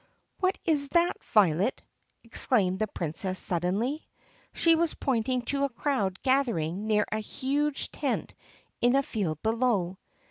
[0.39, 1.83] "What is that, Violet?"
[2.23, 4.07] exclaimed the Princess suddenly.
[4.51, 8.33] She was pointing to a crowd gathered near a huge tent
[8.81, 9.99] in a field below.